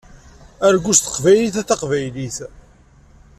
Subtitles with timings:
[0.67, 2.37] Argu s teqbaylit a taqbaylit!